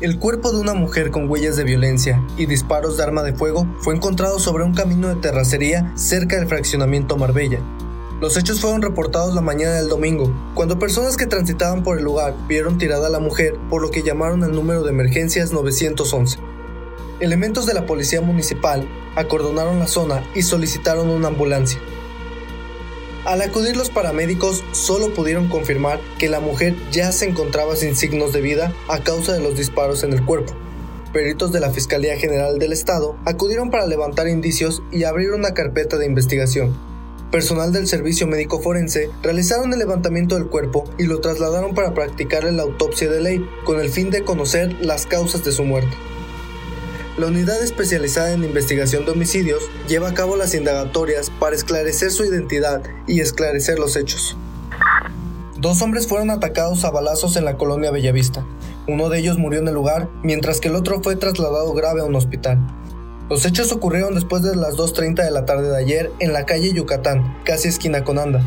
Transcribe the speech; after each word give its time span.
El 0.00 0.18
cuerpo 0.18 0.52
de 0.52 0.60
una 0.60 0.72
mujer 0.72 1.10
con 1.10 1.28
huellas 1.28 1.56
de 1.56 1.64
violencia 1.64 2.24
y 2.38 2.46
disparos 2.46 2.96
de 2.96 3.02
arma 3.02 3.22
de 3.22 3.34
fuego 3.34 3.66
fue 3.80 3.94
encontrado 3.94 4.38
sobre 4.38 4.64
un 4.64 4.72
camino 4.72 5.08
de 5.08 5.16
terracería 5.16 5.92
cerca 5.96 6.36
del 6.36 6.48
fraccionamiento 6.48 7.18
Marbella. 7.18 7.60
Los 8.22 8.38
hechos 8.38 8.60
fueron 8.60 8.80
reportados 8.80 9.34
la 9.34 9.42
mañana 9.42 9.74
del 9.74 9.88
domingo, 9.88 10.32
cuando 10.54 10.78
personas 10.78 11.18
que 11.18 11.26
transitaban 11.26 11.82
por 11.82 11.98
el 11.98 12.04
lugar 12.04 12.34
vieron 12.48 12.78
tirada 12.78 13.08
a 13.08 13.10
la 13.10 13.20
mujer, 13.20 13.58
por 13.68 13.82
lo 13.82 13.90
que 13.90 14.02
llamaron 14.02 14.42
al 14.44 14.52
número 14.52 14.82
de 14.82 14.90
emergencias 14.90 15.52
911. 15.52 16.38
Elementos 17.20 17.66
de 17.66 17.74
la 17.74 17.84
policía 17.84 18.20
municipal 18.22 18.88
acordonaron 19.18 19.80
la 19.80 19.88
zona 19.88 20.22
y 20.34 20.42
solicitaron 20.42 21.10
una 21.10 21.28
ambulancia. 21.28 21.80
Al 23.24 23.42
acudir 23.42 23.76
los 23.76 23.90
paramédicos 23.90 24.64
solo 24.70 25.12
pudieron 25.12 25.48
confirmar 25.48 26.00
que 26.18 26.28
la 26.28 26.38
mujer 26.38 26.76
ya 26.92 27.10
se 27.10 27.28
encontraba 27.28 27.74
sin 27.74 27.96
signos 27.96 28.32
de 28.32 28.40
vida 28.40 28.72
a 28.88 29.00
causa 29.00 29.32
de 29.32 29.40
los 29.40 29.56
disparos 29.56 30.04
en 30.04 30.12
el 30.12 30.24
cuerpo. 30.24 30.54
Peritos 31.12 31.50
de 31.50 31.58
la 31.58 31.70
Fiscalía 31.70 32.16
General 32.16 32.60
del 32.60 32.72
Estado 32.72 33.16
acudieron 33.24 33.70
para 33.70 33.86
levantar 33.86 34.28
indicios 34.28 34.82
y 34.92 35.02
abrir 35.02 35.32
una 35.32 35.52
carpeta 35.52 35.98
de 35.98 36.06
investigación. 36.06 36.76
Personal 37.32 37.72
del 37.72 37.88
Servicio 37.88 38.26
Médico 38.28 38.60
Forense 38.60 39.10
realizaron 39.22 39.72
el 39.72 39.80
levantamiento 39.80 40.36
del 40.36 40.46
cuerpo 40.46 40.84
y 40.96 41.04
lo 41.04 41.20
trasladaron 41.20 41.74
para 41.74 41.92
practicarle 41.92 42.52
la 42.52 42.62
autopsia 42.62 43.10
de 43.10 43.20
ley 43.20 43.50
con 43.64 43.80
el 43.80 43.90
fin 43.90 44.10
de 44.10 44.22
conocer 44.22 44.74
las 44.80 45.06
causas 45.06 45.44
de 45.44 45.52
su 45.52 45.64
muerte. 45.64 45.94
La 47.18 47.26
unidad 47.26 47.60
especializada 47.60 48.30
en 48.30 48.44
investigación 48.44 49.04
de 49.04 49.10
homicidios 49.10 49.60
lleva 49.88 50.08
a 50.08 50.14
cabo 50.14 50.36
las 50.36 50.54
indagatorias 50.54 51.30
para 51.40 51.56
esclarecer 51.56 52.12
su 52.12 52.24
identidad 52.24 52.80
y 53.08 53.18
esclarecer 53.18 53.80
los 53.80 53.96
hechos. 53.96 54.36
Dos 55.56 55.82
hombres 55.82 56.06
fueron 56.06 56.30
atacados 56.30 56.84
a 56.84 56.92
balazos 56.92 57.34
en 57.34 57.44
la 57.44 57.56
colonia 57.56 57.90
Bellavista. 57.90 58.46
Uno 58.86 59.08
de 59.08 59.18
ellos 59.18 59.36
murió 59.36 59.58
en 59.58 59.66
el 59.66 59.74
lugar, 59.74 60.08
mientras 60.22 60.60
que 60.60 60.68
el 60.68 60.76
otro 60.76 61.02
fue 61.02 61.16
trasladado 61.16 61.72
grave 61.72 62.02
a 62.02 62.04
un 62.04 62.14
hospital. 62.14 62.60
Los 63.28 63.44
hechos 63.44 63.72
ocurrieron 63.72 64.14
después 64.14 64.44
de 64.44 64.54
las 64.54 64.76
2.30 64.76 65.24
de 65.24 65.32
la 65.32 65.44
tarde 65.44 65.70
de 65.70 65.76
ayer 65.76 66.12
en 66.20 66.32
la 66.32 66.46
calle 66.46 66.72
Yucatán, 66.72 67.36
casi 67.42 67.66
esquina 67.66 68.04
con 68.04 68.20
Anda. 68.20 68.44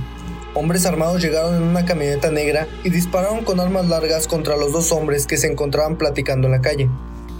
Hombres 0.53 0.85
armados 0.85 1.21
llegaron 1.21 1.55
en 1.55 1.63
una 1.63 1.83
camioneta 1.83 2.31
negra 2.31 2.69
y 2.85 2.89
dispararon 2.89 3.43
con 3.43 3.59
armas 3.59 3.89
largas 3.89 4.27
contra 4.27 4.55
los 4.55 4.71
dos 4.71 4.93
hombres 4.93 5.27
que 5.27 5.35
se 5.35 5.51
encontraban 5.51 5.97
platicando 5.97 6.47
en 6.47 6.53
la 6.53 6.61
calle. 6.61 6.89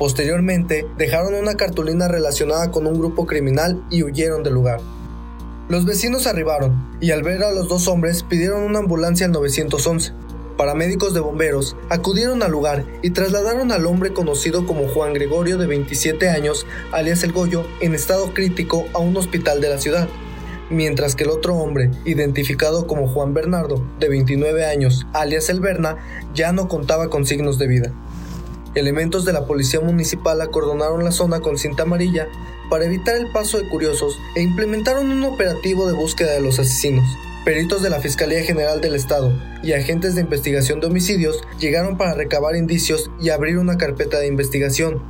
Posteriormente, 0.02 0.88
dejaron 0.98 1.36
una 1.36 1.54
cartulina 1.54 2.08
relacionada 2.08 2.72
con 2.72 2.88
un 2.88 2.98
grupo 2.98 3.28
criminal 3.28 3.86
y 3.92 4.02
huyeron 4.02 4.42
del 4.42 4.56
lugar. 4.56 4.80
Los 5.70 5.86
vecinos 5.86 6.26
arribaron 6.26 6.98
y 7.00 7.12
al 7.12 7.22
ver 7.22 7.44
a 7.44 7.52
los 7.52 7.68
dos 7.68 7.88
hombres 7.88 8.24
pidieron 8.24 8.64
una 8.64 8.80
ambulancia 8.80 9.28
al 9.28 9.32
911. 9.32 10.12
Paramédicos 10.58 11.14
de 11.14 11.20
bomberos 11.20 11.76
acudieron 11.90 12.42
al 12.42 12.50
lugar 12.50 12.84
y 13.04 13.12
trasladaron 13.12 13.72
al 13.72 13.86
hombre 13.86 14.12
conocido 14.12 14.66
como 14.66 14.88
Juan 14.88 15.14
Gregorio 15.14 15.60
de 15.60 15.68
27 15.68 16.32
años, 16.32 16.66
alias 16.92 17.24
El 17.24 17.32
Goyo, 17.32 17.64
en 17.80 17.94
estado 17.94 18.34
crítico 18.34 18.88
a 18.94 18.98
un 18.98 19.16
hospital 19.18 19.62
de 19.62 19.70
la 19.70 19.78
ciudad, 19.78 20.10
mientras 20.72 21.14
que 21.14 21.26
el 21.26 21.30
otro 21.30 21.58
hombre, 21.58 21.92
identificado 22.06 22.88
como 22.88 23.08
Juan 23.08 23.36
Bernardo, 23.36 23.86
de 24.00 24.10
29 24.10 24.66
años, 24.66 25.06
alias 25.14 25.50
El 25.50 25.60
Berna, 25.60 25.98
ya 26.34 26.54
no 26.54 26.68
contaba 26.68 27.12
con 27.12 27.28
signos 27.28 27.60
de 27.60 27.68
vida. 27.68 27.94
Elementos 28.74 29.26
de 29.26 29.34
la 29.34 29.46
policía 29.46 29.82
municipal 29.82 30.40
acordonaron 30.40 31.04
la 31.04 31.12
zona 31.12 31.42
con 31.42 31.58
cinta 31.58 31.84
amarilla 31.84 32.30
para 32.70 32.86
evitar 32.86 33.18
el 33.18 33.30
paso 33.30 33.58
de 33.58 33.68
curiosos 33.68 34.18
e 34.34 34.42
implementaron 34.42 35.12
un 35.12 35.26
operativo 35.26 35.88
de 35.88 35.94
búsqueda 35.94 36.32
de 36.32 36.42
los 36.42 36.58
asesinos. 36.58 37.06
Peritos 37.44 37.82
de 37.82 37.90
la 37.90 38.00
Fiscalía 38.00 38.44
General 38.44 38.80
del 38.80 38.96
Estado 38.96 39.34
y 39.62 39.74
agentes 39.74 40.16
de 40.16 40.22
investigación 40.22 40.80
de 40.80 40.88
homicidios 40.88 41.42
llegaron 41.60 41.98
para 41.98 42.14
recabar 42.14 42.56
indicios 42.56 43.12
y 43.20 43.30
abrir 43.30 43.58
una 43.58 43.78
carpeta 43.78 44.20
de 44.20 44.28
investigación. 44.28 45.02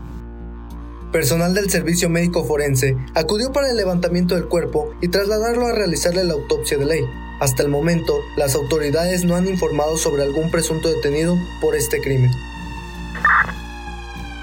Personal 1.11 1.53
del 1.53 1.69
Servicio 1.69 2.09
Médico 2.09 2.43
Forense 2.45 2.97
acudió 3.13 3.51
para 3.51 3.69
el 3.69 3.77
levantamiento 3.77 4.33
del 4.33 4.47
cuerpo 4.47 4.91
y 5.01 5.09
trasladarlo 5.09 5.67
a 5.67 5.73
realizarle 5.73 6.23
la 6.23 6.33
autopsia 6.33 6.79
de 6.79 6.85
ley. 6.85 7.01
Hasta 7.41 7.61
el 7.61 7.69
momento, 7.69 8.17
las 8.37 8.55
autoridades 8.55 9.23
no 9.23 9.35
han 9.35 9.47
informado 9.47 9.97
sobre 9.97 10.23
algún 10.23 10.49
presunto 10.49 10.87
detenido 10.87 11.35
por 11.59 11.75
este 11.75 11.99
crimen. 12.01 12.31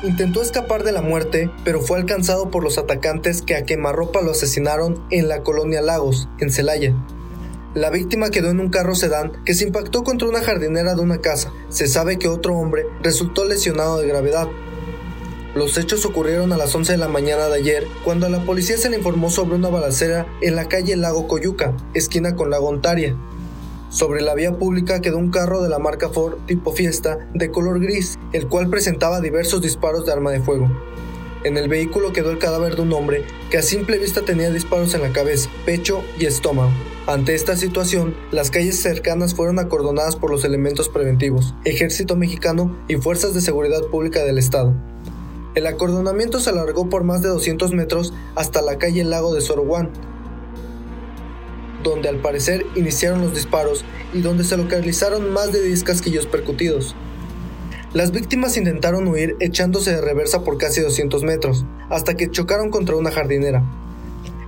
Intentó 0.04 0.42
escapar 0.42 0.84
de 0.84 0.92
la 0.92 1.02
muerte, 1.02 1.50
pero 1.64 1.80
fue 1.80 1.98
alcanzado 1.98 2.52
por 2.52 2.62
los 2.62 2.78
atacantes 2.78 3.42
que 3.42 3.56
a 3.56 3.64
quemarropa 3.64 4.22
lo 4.22 4.30
asesinaron 4.30 5.04
en 5.10 5.26
la 5.26 5.42
colonia 5.42 5.82
Lagos, 5.82 6.28
en 6.38 6.52
Celaya. 6.52 6.94
La 7.74 7.90
víctima 7.90 8.30
quedó 8.30 8.50
en 8.50 8.60
un 8.60 8.70
carro 8.70 8.94
sedán 8.94 9.32
que 9.44 9.54
se 9.54 9.64
impactó 9.64 10.04
contra 10.04 10.28
una 10.28 10.40
jardinera 10.40 10.94
de 10.94 11.00
una 11.00 11.18
casa. 11.18 11.52
Se 11.68 11.88
sabe 11.88 12.16
que 12.16 12.28
otro 12.28 12.56
hombre 12.56 12.86
resultó 13.02 13.44
lesionado 13.44 13.98
de 13.98 14.06
gravedad. 14.06 14.46
Los 15.56 15.76
hechos 15.76 16.04
ocurrieron 16.04 16.52
a 16.52 16.56
las 16.56 16.72
11 16.72 16.92
de 16.92 16.98
la 16.98 17.08
mañana 17.08 17.48
de 17.48 17.56
ayer, 17.56 17.84
cuando 18.04 18.26
a 18.26 18.30
la 18.30 18.44
policía 18.44 18.78
se 18.78 18.90
le 18.90 18.98
informó 18.98 19.30
sobre 19.30 19.56
una 19.56 19.68
balacera 19.68 20.28
en 20.40 20.54
la 20.54 20.68
calle 20.68 20.94
Lago 20.94 21.26
Coyuca, 21.26 21.76
esquina 21.94 22.36
con 22.36 22.50
Lago 22.50 22.68
Ontaria. 22.68 23.16
Sobre 23.90 24.20
la 24.20 24.34
vía 24.34 24.52
pública 24.58 25.00
quedó 25.00 25.16
un 25.16 25.30
carro 25.30 25.62
de 25.62 25.70
la 25.70 25.78
marca 25.78 26.10
Ford 26.10 26.34
tipo 26.46 26.72
Fiesta 26.72 27.18
de 27.34 27.50
color 27.50 27.80
gris, 27.80 28.18
el 28.32 28.46
cual 28.46 28.68
presentaba 28.68 29.20
diversos 29.20 29.62
disparos 29.62 30.04
de 30.04 30.12
arma 30.12 30.30
de 30.30 30.40
fuego. 30.40 30.70
En 31.44 31.56
el 31.56 31.68
vehículo 31.68 32.12
quedó 32.12 32.30
el 32.30 32.38
cadáver 32.38 32.76
de 32.76 32.82
un 32.82 32.92
hombre 32.92 33.24
que 33.50 33.58
a 33.58 33.62
simple 33.62 33.98
vista 33.98 34.22
tenía 34.22 34.50
disparos 34.50 34.92
en 34.94 35.02
la 35.02 35.12
cabeza, 35.12 35.48
pecho 35.64 36.02
y 36.18 36.26
estómago. 36.26 36.70
Ante 37.06 37.34
esta 37.34 37.56
situación, 37.56 38.14
las 38.32 38.50
calles 38.50 38.82
cercanas 38.82 39.34
fueron 39.34 39.58
acordonadas 39.58 40.16
por 40.16 40.30
los 40.30 40.44
elementos 40.44 40.90
preventivos, 40.90 41.54
Ejército 41.64 42.16
Mexicano 42.16 42.76
y 42.88 42.96
Fuerzas 42.96 43.32
de 43.32 43.40
Seguridad 43.40 43.82
Pública 43.84 44.22
del 44.24 44.36
Estado. 44.36 44.74
El 45.54 45.66
acordonamiento 45.66 46.40
se 46.40 46.50
alargó 46.50 46.90
por 46.90 47.04
más 47.04 47.22
de 47.22 47.30
200 47.30 47.72
metros 47.72 48.12
hasta 48.34 48.60
la 48.60 48.76
calle 48.76 49.04
Lago 49.04 49.32
de 49.32 49.40
Sor 49.40 49.66
Juan, 49.66 49.90
donde 51.82 52.08
al 52.08 52.16
parecer 52.16 52.66
iniciaron 52.74 53.20
los 53.20 53.34
disparos 53.34 53.84
y 54.12 54.20
donde 54.20 54.44
se 54.44 54.56
localizaron 54.56 55.32
más 55.32 55.52
de 55.52 55.62
10 55.62 55.84
casquillos 55.84 56.26
percutidos. 56.26 56.94
Las 57.94 58.10
víctimas 58.10 58.56
intentaron 58.56 59.08
huir 59.08 59.36
echándose 59.40 59.92
de 59.92 60.00
reversa 60.00 60.44
por 60.44 60.58
casi 60.58 60.82
200 60.82 61.22
metros, 61.24 61.64
hasta 61.88 62.14
que 62.14 62.30
chocaron 62.30 62.70
contra 62.70 62.96
una 62.96 63.10
jardinera. 63.10 63.64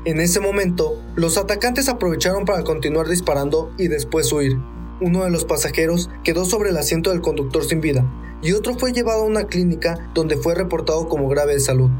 En 0.04 0.20
ese 0.20 0.40
momento, 0.40 1.00
los 1.14 1.38
atacantes 1.38 1.88
aprovecharon 1.88 2.44
para 2.44 2.64
continuar 2.64 3.08
disparando 3.08 3.72
y 3.78 3.88
después 3.88 4.30
huir. 4.32 4.58
Uno 5.00 5.24
de 5.24 5.30
los 5.30 5.46
pasajeros 5.46 6.10
quedó 6.22 6.44
sobre 6.44 6.70
el 6.70 6.76
asiento 6.76 7.10
del 7.10 7.22
conductor 7.22 7.64
sin 7.64 7.80
vida, 7.80 8.04
y 8.42 8.52
otro 8.52 8.74
fue 8.74 8.92
llevado 8.92 9.22
a 9.22 9.26
una 9.26 9.44
clínica 9.44 10.10
donde 10.14 10.36
fue 10.36 10.54
reportado 10.54 11.08
como 11.08 11.28
grave 11.28 11.54
de 11.54 11.60
salud. 11.60 11.90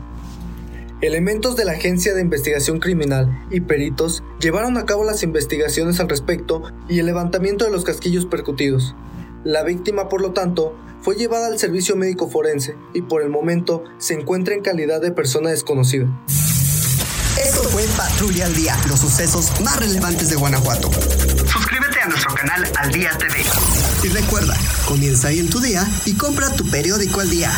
Elementos 1.03 1.57
de 1.57 1.65
la 1.65 1.73
Agencia 1.73 2.13
de 2.13 2.21
Investigación 2.21 2.79
Criminal 2.79 3.47
y 3.51 3.61
peritos 3.61 4.23
llevaron 4.39 4.77
a 4.77 4.85
cabo 4.85 5.03
las 5.03 5.23
investigaciones 5.23 5.99
al 5.99 6.11
respecto 6.11 6.63
y 6.91 6.99
el 6.99 7.07
levantamiento 7.07 7.65
de 7.65 7.71
los 7.71 7.85
casquillos 7.85 8.27
percutidos. 8.27 8.95
La 9.43 9.63
víctima, 9.63 10.11
por 10.11 10.21
lo 10.21 10.33
tanto, 10.33 10.77
fue 11.01 11.17
llevada 11.17 11.47
al 11.47 11.59
servicio 11.59 11.97
médico 11.97 12.29
forense 12.29 12.77
y 12.93 13.01
por 13.01 13.23
el 13.23 13.31
momento 13.31 13.83
se 13.97 14.13
encuentra 14.13 14.53
en 14.55 14.61
calidad 14.61 15.01
de 15.01 15.11
persona 15.11 15.49
desconocida. 15.49 16.07
Esto 17.43 17.63
fue 17.63 17.83
Patrulla 17.97 18.45
al 18.45 18.55
Día, 18.55 18.77
los 18.87 19.01
sucesos 19.01 19.59
más 19.63 19.81
relevantes 19.81 20.29
de 20.29 20.37
Guanajuato. 20.37 20.91
Suscríbete 20.93 22.01
a 22.03 22.09
nuestro 22.09 22.35
canal 22.35 22.63
Al 22.77 22.93
Día 22.93 23.11
TV. 23.19 23.37
Y 24.03 24.09
recuerda, 24.09 24.55
comienza 24.87 25.29
ahí 25.29 25.39
en 25.39 25.49
tu 25.49 25.61
día 25.61 25.83
y 26.05 26.15
compra 26.15 26.53
tu 26.53 26.69
periódico 26.69 27.21
al 27.21 27.31
día. 27.31 27.51